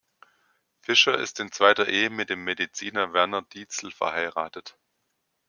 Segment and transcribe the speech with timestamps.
[0.79, 4.75] Fisher ist in zweiter Ehe mit dem Mediziner Werner Dietzel verheiratet.